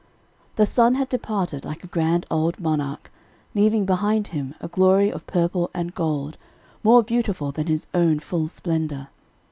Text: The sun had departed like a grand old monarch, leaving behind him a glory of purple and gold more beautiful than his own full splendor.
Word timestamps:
The 0.55 0.65
sun 0.65 0.95
had 0.95 1.09
departed 1.09 1.63
like 1.63 1.83
a 1.83 1.87
grand 1.87 2.25
old 2.31 2.59
monarch, 2.59 3.11
leaving 3.53 3.85
behind 3.85 4.29
him 4.29 4.55
a 4.59 4.67
glory 4.67 5.11
of 5.11 5.27
purple 5.27 5.69
and 5.75 5.93
gold 5.93 6.39
more 6.83 7.03
beautiful 7.03 7.51
than 7.51 7.67
his 7.67 7.85
own 7.93 8.17
full 8.19 8.47
splendor. 8.47 9.09